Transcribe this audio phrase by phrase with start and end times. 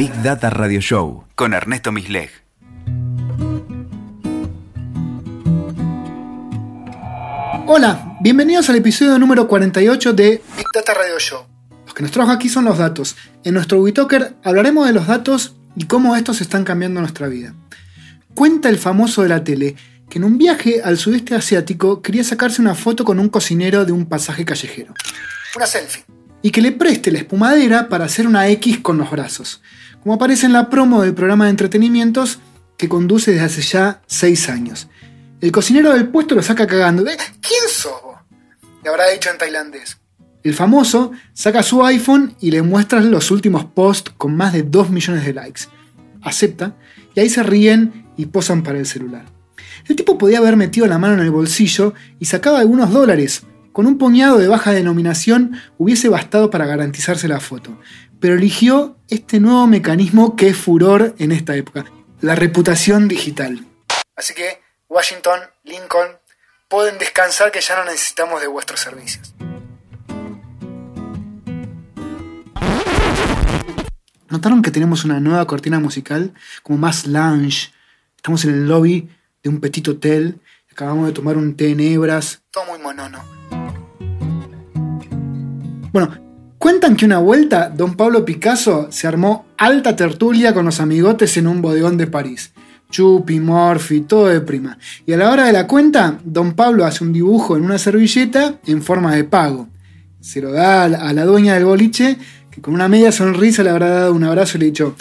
[0.00, 2.30] Big Data Radio Show con Ernesto Misleg.
[7.66, 11.42] Hola, bienvenidos al episodio número 48 de Big Data Radio Show.
[11.84, 13.14] Los que nos trajo aquí son los datos.
[13.44, 17.52] En nuestro WeTalker hablaremos de los datos y cómo estos están cambiando nuestra vida.
[18.34, 19.76] Cuenta el famoso de la tele
[20.08, 23.92] que en un viaje al sudeste asiático quería sacarse una foto con un cocinero de
[23.92, 24.94] un pasaje callejero.
[25.56, 26.06] Una selfie.
[26.40, 29.60] Y que le preste la espumadera para hacer una X con los brazos,
[30.02, 32.40] como aparece en la promo del programa de entretenimientos
[32.76, 34.88] que conduce desde hace ya 6 años.
[35.40, 37.04] El cocinero del puesto lo saca cagando.
[37.04, 38.16] ¿Quién sos vos?
[38.82, 39.98] Le habrá dicho en tailandés.
[40.42, 44.90] El famoso saca su iPhone y le muestra los últimos posts con más de 2
[44.90, 45.62] millones de likes.
[46.22, 46.76] Acepta
[47.14, 49.26] y ahí se ríen y posan para el celular.
[49.88, 53.42] El tipo podía haber metido la mano en el bolsillo y sacaba algunos dólares.
[53.72, 57.78] Con un puñado de baja denominación hubiese bastado para garantizarse la foto.
[58.20, 61.86] Pero eligió este nuevo mecanismo que es furor en esta época,
[62.20, 63.66] la reputación digital.
[64.14, 66.18] Así que, Washington, Lincoln,
[66.68, 69.34] pueden descansar que ya no necesitamos de vuestros servicios.
[74.28, 76.34] ¿Notaron que tenemos una nueva cortina musical?
[76.62, 77.72] Como más lounge.
[78.16, 79.08] Estamos en el lobby
[79.42, 80.40] de un petit hotel.
[80.70, 82.42] Acabamos de tomar un té en hebras.
[82.50, 83.24] Todo muy monono.
[85.92, 86.29] Bueno,
[86.70, 91.48] cuentan que una vuelta don Pablo Picasso se armó alta tertulia con los amigotes en
[91.48, 92.52] un bodegón de París.
[92.92, 94.78] Chupi, Morphy, todo de prima.
[95.04, 98.60] Y a la hora de la cuenta, don Pablo hace un dibujo en una servilleta
[98.66, 99.68] en forma de pago.
[100.20, 102.16] Se lo da a la dueña del boliche,
[102.52, 104.94] que con una media sonrisa le habrá dado un abrazo y le ha dicho,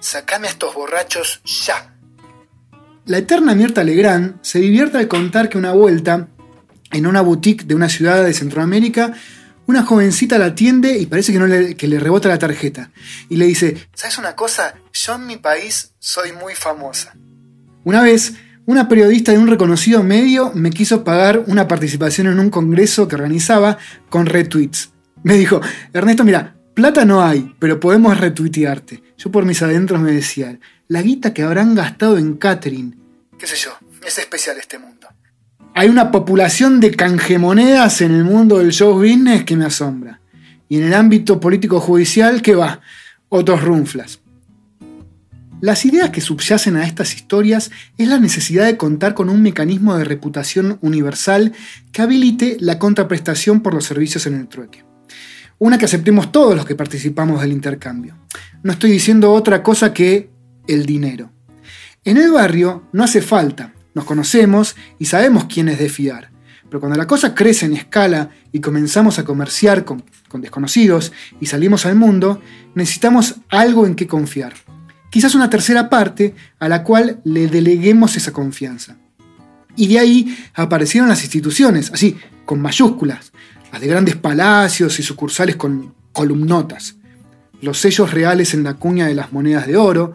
[0.00, 1.94] sacame a estos borrachos ya.
[3.06, 6.26] La eterna Mirta Legrand se divierte al contar que una vuelta,
[6.90, 9.14] en una boutique de una ciudad de Centroamérica,
[9.66, 12.90] una jovencita la atiende y parece que, no le, que le rebota la tarjeta.
[13.28, 14.74] Y le dice, ¿sabes una cosa?
[14.92, 17.14] Yo en mi país soy muy famosa.
[17.84, 22.50] Una vez, una periodista de un reconocido medio me quiso pagar una participación en un
[22.50, 23.78] congreso que organizaba
[24.08, 24.90] con retweets.
[25.24, 25.60] Me dijo,
[25.92, 29.02] Ernesto, mira, plata no hay, pero podemos retuitearte.
[29.18, 30.58] Yo por mis adentros me decía,
[30.88, 33.00] la guita que habrán gastado en catering.
[33.38, 35.01] Qué sé yo, es especial este mundo.
[35.74, 40.20] Hay una población de canjemonedas en el mundo del show business que me asombra.
[40.68, 42.80] Y en el ámbito político-judicial, que va?
[43.30, 44.20] Otros runflas.
[45.62, 49.96] Las ideas que subyacen a estas historias es la necesidad de contar con un mecanismo
[49.96, 51.52] de reputación universal
[51.90, 54.84] que habilite la contraprestación por los servicios en el trueque.
[55.58, 58.18] Una que aceptemos todos los que participamos del intercambio.
[58.62, 60.30] No estoy diciendo otra cosa que
[60.66, 61.30] el dinero.
[62.04, 66.30] En el barrio no hace falta, nos conocemos y sabemos quién es de fiar.
[66.68, 71.46] Pero cuando la cosa crece en escala y comenzamos a comerciar con, con desconocidos y
[71.46, 72.40] salimos al mundo,
[72.74, 74.54] necesitamos algo en que confiar.
[75.10, 78.96] Quizás una tercera parte a la cual le deleguemos esa confianza.
[79.76, 82.16] Y de ahí aparecieron las instituciones, así,
[82.46, 83.32] con mayúsculas,
[83.70, 86.96] las de grandes palacios y sucursales con columnotas,
[87.60, 90.14] los sellos reales en la cuña de las monedas de oro,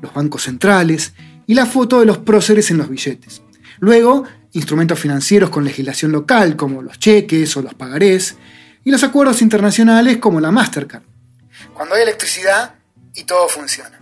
[0.00, 1.12] los bancos centrales
[1.50, 3.42] y la foto de los próceres en los billetes.
[3.80, 4.22] Luego,
[4.52, 8.36] instrumentos financieros con legislación local como los cheques o los pagarés
[8.84, 11.02] y los acuerdos internacionales como la Mastercard.
[11.74, 12.76] Cuando hay electricidad
[13.16, 13.98] y todo funciona.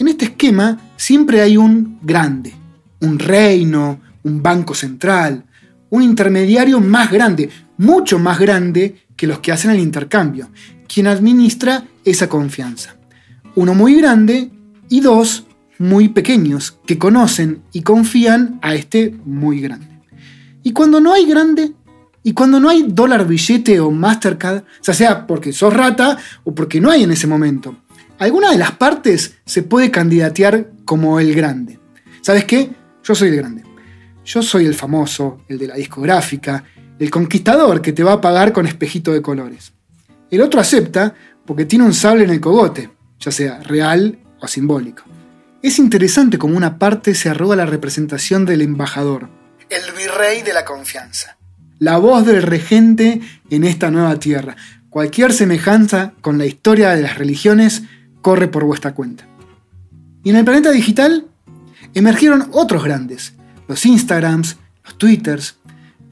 [0.00, 2.52] En este esquema siempre hay un grande,
[3.00, 5.44] un reino, un banco central,
[5.90, 10.50] un intermediario más grande, mucho más grande que los que hacen el intercambio,
[10.92, 12.96] quien administra esa confianza.
[13.54, 14.50] Uno muy grande
[14.88, 15.46] y dos
[15.78, 20.00] muy pequeños que conocen y confían a este muy grande.
[20.62, 21.72] Y cuando no hay grande,
[22.22, 26.80] y cuando no hay dólar billete o Mastercard, ya sea porque sos rata o porque
[26.80, 27.76] no hay en ese momento,
[28.18, 31.78] alguna de las partes se puede candidatear como el grande.
[32.22, 32.70] ¿Sabes qué?
[33.04, 33.62] Yo soy el grande.
[34.24, 36.64] Yo soy el famoso, el de la discográfica,
[36.98, 39.72] el conquistador que te va a pagar con espejito de colores.
[40.28, 41.14] El otro acepta
[41.44, 45.04] porque tiene un sable en el cogote, ya sea real o simbólico.
[45.62, 49.30] Es interesante cómo una parte se arroga la representación del embajador,
[49.70, 51.38] el virrey de la confianza,
[51.78, 53.20] la voz del regente
[53.50, 54.56] en esta nueva tierra.
[54.90, 57.82] Cualquier semejanza con la historia de las religiones
[58.20, 59.26] corre por vuestra cuenta.
[60.22, 61.26] Y en el planeta digital
[61.94, 63.34] emergieron otros grandes,
[63.66, 65.56] los Instagrams, los Twitters,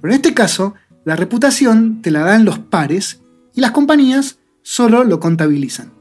[0.00, 0.74] pero en este caso
[1.04, 3.20] la reputación te la dan los pares
[3.54, 5.92] y las compañías solo lo contabilizan.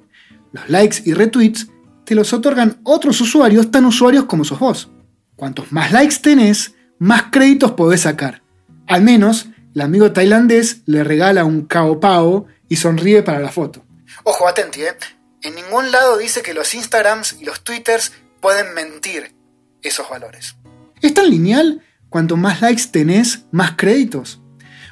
[0.54, 1.68] Los likes y retweets
[2.06, 4.92] te los otorgan otros usuarios tan usuarios como sos vos.
[5.36, 8.44] Cuantos más likes tenés, más créditos podés sacar.
[8.88, 13.86] Al menos, el amigo tailandés le regala un cao pao y sonríe para la foto.
[14.24, 14.96] Ojo, atenti, ¿eh?
[15.42, 19.36] En ningún lado dice que los Instagrams y los Twitters pueden mentir
[19.82, 20.56] esos valores.
[21.02, 21.82] ¿Es tan lineal?
[22.10, 24.42] Cuanto más likes tenés, más créditos.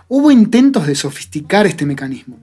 [0.07, 2.39] Hubo intentos de sofisticar este mecanismo.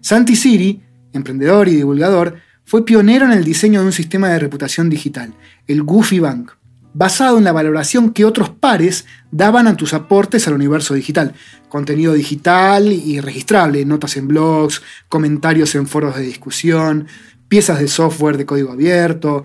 [0.00, 0.82] Santi Siri,
[1.12, 5.32] emprendedor y divulgador, fue pionero en el diseño de un sistema de reputación digital,
[5.68, 6.50] el Goofy Bank,
[6.92, 11.34] basado en la valoración que otros pares daban a tus aportes al universo digital.
[11.68, 17.06] Contenido digital y registrable, notas en blogs, comentarios en foros de discusión,
[17.46, 19.44] piezas de software de código abierto,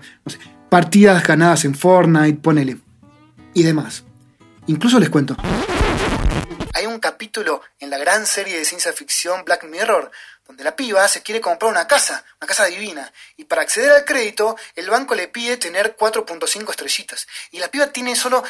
[0.68, 2.78] partidas ganadas en Fortnite, ponele,
[3.54, 4.02] y demás.
[4.66, 5.36] Incluso les cuento.
[7.80, 10.10] En la gran serie de ciencia ficción Black Mirror
[10.46, 14.04] donde la piba se quiere comprar una casa, una casa divina, y para acceder al
[14.04, 18.42] crédito el banco le pide tener 4.5 estrellitas, y la piba tiene solo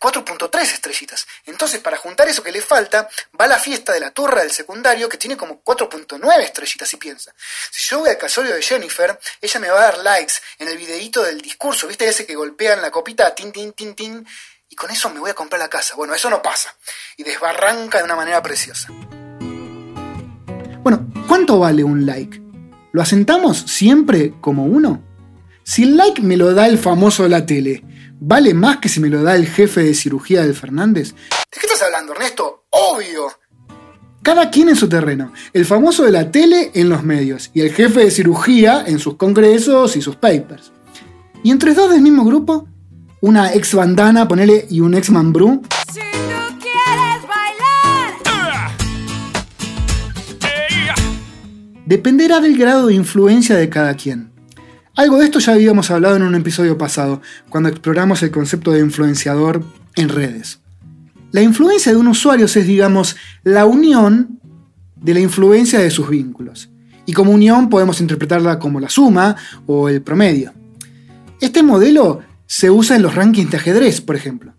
[0.00, 1.26] 4.3 estrellitas.
[1.44, 4.50] Entonces, para juntar eso que le falta, va a la fiesta de la turra del
[4.50, 7.34] secundario que tiene como 4.9 estrellitas y piensa.
[7.70, 10.78] Si yo voy al casorio de Jennifer, ella me va a dar likes en el
[10.78, 14.26] videíto del discurso, ¿viste ese que golpean la copita, tin, tin, tin, tin?
[14.72, 15.96] Y con eso me voy a comprar la casa.
[15.96, 16.72] Bueno, eso no pasa.
[17.16, 18.88] Y desbarranca de una manera preciosa.
[20.82, 22.40] Bueno, ¿cuánto vale un like?
[22.92, 25.02] ¿Lo asentamos siempre como uno?
[25.64, 27.84] Si el like me lo da el famoso de la tele,
[28.20, 31.14] ¿vale más que si me lo da el jefe de cirugía del Fernández?
[31.14, 32.66] ¿De qué estás hablando, Ernesto?
[32.70, 33.26] Obvio.
[34.22, 35.32] Cada quien en su terreno.
[35.52, 39.16] El famoso de la tele en los medios y el jefe de cirugía en sus
[39.16, 40.70] congresos y sus papers.
[41.42, 42.68] Y entre dos del mismo grupo,
[43.20, 45.62] una ex bandana, ponele, y un ex mambrú,
[51.84, 54.30] dependerá del grado de influencia de cada quien.
[54.96, 58.80] Algo de esto ya habíamos hablado en un episodio pasado, cuando exploramos el concepto de
[58.80, 59.62] influenciador
[59.96, 60.60] en redes.
[61.32, 64.40] La influencia de un usuario es, digamos, la unión
[64.96, 66.70] de la influencia de sus vínculos.
[67.06, 69.36] Y como unión podemos interpretarla como la suma
[69.66, 70.52] o el promedio.
[71.40, 72.20] Este modelo
[72.50, 74.54] se usa en los rankings de ajedrez, por ejemplo.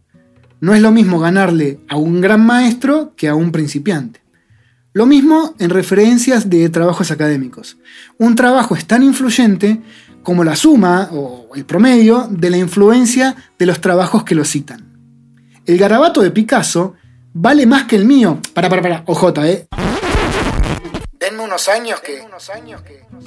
[0.61, 4.21] No es lo mismo ganarle a un gran maestro que a un principiante.
[4.93, 7.77] Lo mismo en referencias de trabajos académicos.
[8.17, 9.81] Un trabajo es tan influyente
[10.23, 14.97] como la suma o el promedio de la influencia de los trabajos que lo citan.
[15.65, 16.95] El garabato de Picasso
[17.33, 18.39] vale más que el mío.
[18.53, 19.67] Para, para, para, OJ, ¿eh?
[21.19, 22.21] Denme unos años que...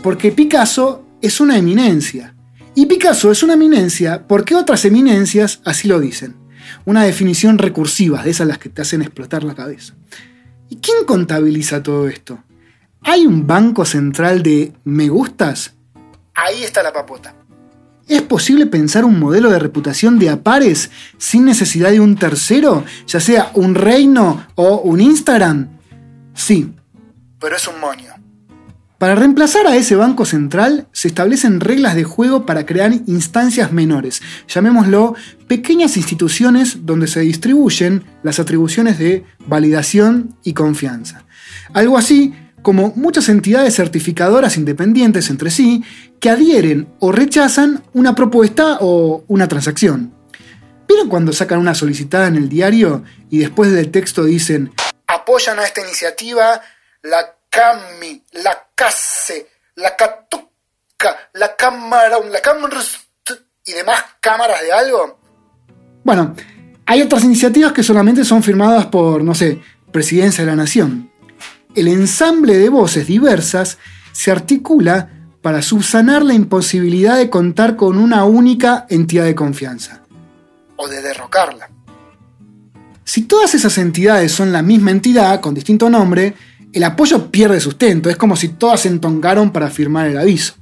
[0.02, 2.34] Porque Picasso es una eminencia.
[2.74, 6.36] Y Picasso es una eminencia porque otras eminencias así lo dicen.
[6.84, 9.94] Una definición recursiva, de esas las que te hacen explotar la cabeza.
[10.68, 12.42] ¿Y quién contabiliza todo esto?
[13.02, 15.74] ¿Hay un banco central de me gustas?
[16.34, 17.34] Ahí está la papota.
[18.08, 23.20] ¿Es posible pensar un modelo de reputación de apares sin necesidad de un tercero, ya
[23.20, 25.68] sea un reino o un Instagram?
[26.34, 26.72] Sí,
[27.38, 28.14] pero es un monio.
[29.04, 34.22] Para reemplazar a ese banco central se establecen reglas de juego para crear instancias menores,
[34.48, 35.14] llamémoslo
[35.46, 41.26] pequeñas instituciones donde se distribuyen las atribuciones de validación y confianza.
[41.74, 45.84] Algo así como muchas entidades certificadoras independientes entre sí
[46.18, 50.14] que adhieren o rechazan una propuesta o una transacción.
[50.88, 54.72] ¿Vieron cuando sacan una solicitada en el diario y después del texto dicen
[55.06, 56.62] apoyan a esta iniciativa
[57.02, 59.46] la Cami, la Case,
[59.76, 62.80] la Catuca, la Cámara, la Cámara
[63.64, 65.20] y demás cámaras de algo?
[66.02, 66.34] Bueno,
[66.84, 69.60] hay otras iniciativas que solamente son firmadas por, no sé,
[69.92, 71.12] Presidencia de la Nación.
[71.76, 73.78] El ensamble de voces diversas
[74.10, 80.02] se articula para subsanar la imposibilidad de contar con una única entidad de confianza.
[80.74, 81.70] O de derrocarla.
[83.04, 86.34] Si todas esas entidades son la misma entidad, con distinto nombre,
[86.74, 88.10] el apoyo pierde sustento.
[88.10, 90.54] Es como si todas se entongaron para firmar el aviso.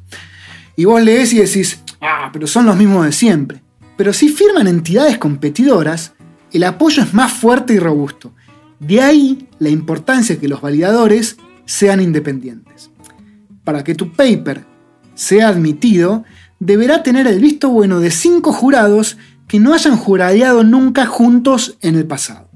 [0.76, 3.62] Y vos lees y decís, ah, pero son los mismos de siempre.
[3.96, 6.12] Pero si firman entidades competidoras,
[6.52, 8.34] el apoyo es más fuerte y robusto.
[8.78, 12.90] De ahí la importancia que los validadores sean independientes.
[13.64, 14.64] Para que tu paper
[15.14, 16.24] sea admitido,
[16.58, 19.16] deberá tener el visto bueno de cinco jurados
[19.48, 22.51] que no hayan juradeado nunca juntos en el pasado.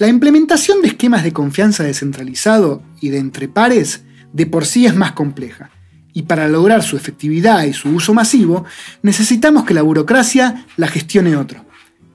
[0.00, 4.02] La implementación de esquemas de confianza descentralizado y de entre pares
[4.32, 5.68] de por sí es más compleja,
[6.14, 8.64] y para lograr su efectividad y su uso masivo,
[9.02, 11.66] necesitamos que la burocracia la gestione otro.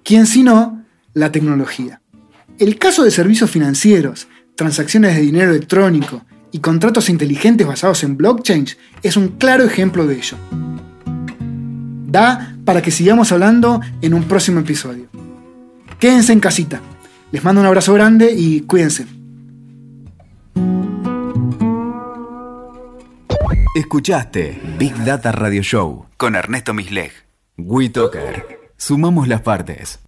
[0.04, 0.84] ¿Quién si no?
[1.14, 2.02] La tecnología.
[2.58, 8.66] El caso de servicios financieros, transacciones de dinero electrónico y contratos inteligentes basados en blockchain
[9.04, 10.38] es un claro ejemplo de ello.
[12.08, 15.08] Da para que sigamos hablando en un próximo episodio.
[16.00, 16.82] Quédense en casita.
[17.32, 19.06] Les mando un abrazo grande y cuídense.
[23.76, 27.12] Escuchaste Big Data Radio Show con Ernesto Misleg.
[27.58, 28.72] WeToker.
[28.78, 30.00] Sumamos las partes.